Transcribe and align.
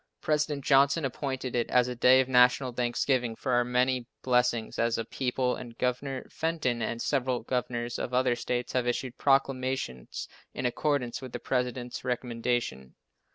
President 0.19 0.65
Johnson 0.65 1.05
appointed 1.05 1.55
it 1.55 1.69
as 1.69 1.87
a 1.87 1.93
day 1.95 2.19
of 2.21 2.27
national 2.27 2.71
thanksgiving 2.73 3.35
for 3.35 3.51
our 3.51 3.63
many 3.63 4.07
blessings 4.23 4.79
as 4.79 4.97
a 4.97 5.05
people, 5.05 5.55
and 5.55 5.77
Governor 5.77 6.25
Fenton 6.31 6.81
and 6.81 6.99
several 6.99 7.43
governors 7.43 7.99
of 7.99 8.11
other 8.11 8.35
states 8.35 8.73
have 8.73 8.87
issued 8.87 9.15
proclamations 9.19 10.27
in 10.55 10.65
accordance 10.65 11.21
with 11.21 11.33
the 11.33 11.39
President's 11.39 12.03
recommendation. 12.03 12.95